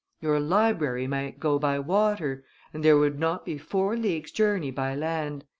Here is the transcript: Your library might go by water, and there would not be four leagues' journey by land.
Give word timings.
Your 0.19 0.39
library 0.39 1.05
might 1.05 1.39
go 1.39 1.59
by 1.59 1.77
water, 1.77 2.43
and 2.73 2.83
there 2.83 2.97
would 2.97 3.19
not 3.19 3.45
be 3.45 3.59
four 3.59 3.95
leagues' 3.95 4.31
journey 4.31 4.71
by 4.71 4.95
land. 4.95 5.45